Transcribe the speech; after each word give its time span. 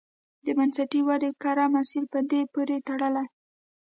د 0.45 0.47
بنسټي 0.57 0.99
ودې 1.07 1.29
کره 1.43 1.65
مسیر 1.75 2.03
په 2.13 2.19
دې 2.29 2.41
پورې 2.53 2.77
تړلی. 2.87 3.25